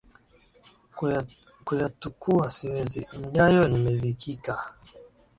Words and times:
Kuyatukua 1.65 2.51
siwezi, 2.51 3.07
mjayo 3.21 3.67
nimedhikika 3.67 4.57